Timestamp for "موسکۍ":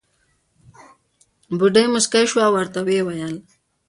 1.93-2.25